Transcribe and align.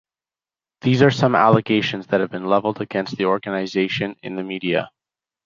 These 0.81 1.03
are 1.03 1.11
some 1.11 1.35
allegations 1.35 2.07
that 2.07 2.21
have 2.21 2.31
been 2.31 2.47
leveled 2.47 2.81
against 2.81 3.17
the 3.17 3.25
organisation 3.25 4.15
in 4.23 4.35
the 4.35 4.41
media. 4.41 4.89